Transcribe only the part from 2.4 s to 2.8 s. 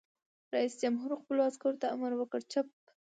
چپ!